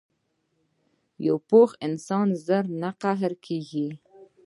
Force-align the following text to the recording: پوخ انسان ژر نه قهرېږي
پوخ 1.47 1.69
انسان 1.87 2.27
ژر 2.45 2.65
نه 2.81 2.89
قهرېږي 3.01 3.87